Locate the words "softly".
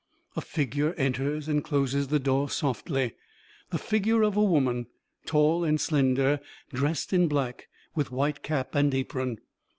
2.49-3.13